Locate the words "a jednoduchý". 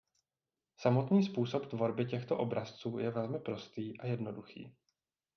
3.99-4.75